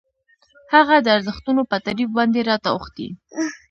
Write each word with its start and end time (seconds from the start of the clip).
هغه 0.73 0.95
د 1.01 1.07
ارزښتونو 1.17 1.61
په 1.69 1.77
تعریف 1.85 2.09
باندې 2.17 2.39
راته 2.49 2.67
اوښتي. 2.75 3.07